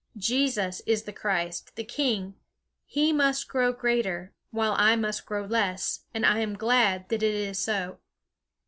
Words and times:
Jesus 0.17 0.81
is 0.87 1.03
the 1.03 1.13
Christ, 1.13 1.75
the 1.75 1.83
king. 1.83 2.33
He 2.87 3.13
must 3.13 3.47
grow 3.47 3.71
greater, 3.71 4.33
while 4.49 4.73
I 4.75 4.95
must 4.95 5.27
grow 5.27 5.45
less; 5.45 6.05
and 6.11 6.25
I 6.25 6.39
am 6.39 6.55
glad 6.57 7.07
that 7.09 7.21
it 7.21 7.35
is 7.35 7.59
so." 7.59 7.99